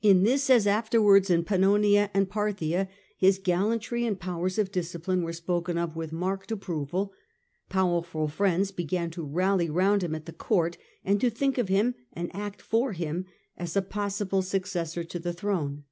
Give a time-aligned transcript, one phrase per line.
[0.00, 5.22] In this, as afterwards in Pannonia and Parthia, his gal lantry and powers of discipline
[5.24, 7.12] were spoken of with marked approval;
[7.68, 11.96] powerful friends began to rally round him at the court, and to think of him
[12.12, 13.24] and act for him
[13.56, 15.82] as a possible successor to the throne.